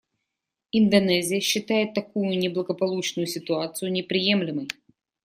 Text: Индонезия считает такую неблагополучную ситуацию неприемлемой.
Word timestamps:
Индонезия 0.71 1.39
считает 1.41 1.93
такую 1.93 2.35
неблагополучную 2.35 3.27
ситуацию 3.27 3.91
неприемлемой. 3.91 4.67